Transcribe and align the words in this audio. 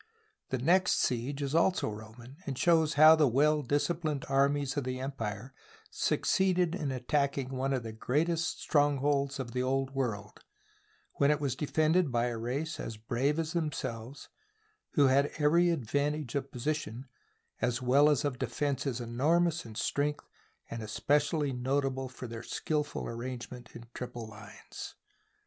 The 0.49 0.57
next 0.57 0.93
siege 0.93 1.43
is 1.43 1.53
also 1.53 1.87
Roman, 1.91 2.37
and 2.47 2.57
shows 2.57 2.95
how 2.95 3.15
the 3.15 3.27
well 3.27 3.61
disciplined 3.61 4.25
armies 4.27 4.75
of 4.75 4.83
the 4.83 4.99
empire 4.99 5.53
suc 5.91 6.21
ceeded 6.21 6.73
in 6.73 6.91
attacking 6.91 7.49
one 7.49 7.71
of 7.71 7.83
the 7.83 7.91
greatest 7.91 8.59
strongholds 8.59 9.39
of 9.39 9.51
the 9.51 9.61
Old 9.61 9.93
World, 9.93 10.43
when 11.17 11.29
it 11.29 11.39
was 11.39 11.55
defended 11.55 12.11
by 12.11 12.29
a 12.29 12.37
race 12.39 12.79
as 12.79 12.97
brave 12.97 13.37
as 13.37 13.53
themselves 13.53 14.27
who 14.93 15.05
had 15.05 15.27
every 15.37 15.69
advantage 15.69 16.33
of 16.33 16.45
THE 16.45 16.49
BOOK 16.49 16.55
OF 16.55 16.61
FAMOUS 16.63 16.63
SIEGES 16.63 16.63
position 16.87 17.05
as 17.61 17.81
well 17.83 18.09
as 18.09 18.25
of 18.25 18.39
defences 18.39 18.99
enormous 18.99 19.67
in 19.67 19.75
strength 19.75 20.25
and 20.67 20.81
especially 20.81 21.53
notable 21.53 22.09
for 22.09 22.25
their 22.25 22.41
skilful 22.41 23.07
arrangement 23.07 23.75
in 23.75 23.85
triple 23.93 24.27
lines. 24.27 24.95